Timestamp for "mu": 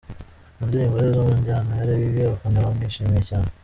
0.57-0.63, 1.27-1.35